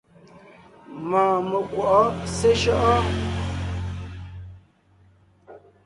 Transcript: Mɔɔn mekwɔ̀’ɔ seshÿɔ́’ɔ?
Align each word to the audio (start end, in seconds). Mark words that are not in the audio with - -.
Mɔɔn 1.09 1.41
mekwɔ̀’ɔ 1.49 2.01
seshÿɔ́’ɔ? 2.37 3.01